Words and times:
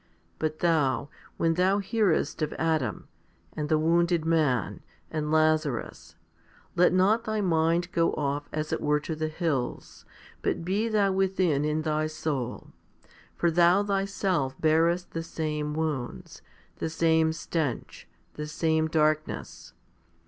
But 0.39 0.61
thou, 0.61 1.09
when 1.37 1.53
thou 1.53 1.77
hearest 1.77 2.41
of 2.41 2.53
Adam, 2.53 3.07
and 3.55 3.69
the 3.69 3.77
wounded 3.77 4.25
man, 4.25 4.81
and 5.11 5.31
Lazarus, 5.31 6.15
let 6.75 6.91
not 6.91 7.23
thy 7.25 7.39
mind 7.39 7.91
go 7.91 8.11
off 8.13 8.49
as 8.51 8.73
it 8.73 8.81
were 8.81 8.99
to 8.99 9.15
the 9.15 9.27
hills, 9.27 10.03
but 10.41 10.65
be 10.65 10.87
thou 10.87 11.11
within 11.11 11.63
in 11.63 11.83
thy 11.83 12.07
soul, 12.07 12.73
for 13.35 13.51
thou 13.51 13.83
thyself 13.83 14.59
bearest 14.59 15.11
the 15.11 15.21
sajne 15.21 15.75
wounds, 15.75 16.41
the 16.77 16.89
same 16.89 17.31
stench, 17.31 18.07
the 18.33 18.47
same 18.47 18.87
darkness. 18.87 19.73